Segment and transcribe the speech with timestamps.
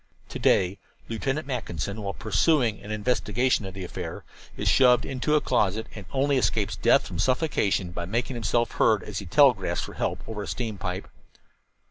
[0.29, 0.79] "To day
[1.09, 4.23] Lieutenant Mackinson, while pursuing an investigation of the affair,
[4.57, 9.03] is shoved into a closet and only escapes death from suffocation by making himself heard
[9.03, 11.07] as he telegraphs for help over a steam pipe.